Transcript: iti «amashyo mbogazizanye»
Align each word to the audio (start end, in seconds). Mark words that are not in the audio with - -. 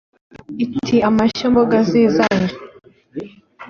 iti 0.65 0.95
«amashyo 1.09 1.45
mbogazizanye» 1.53 2.51